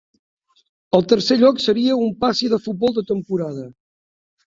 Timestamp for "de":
2.55-2.59, 2.97-3.05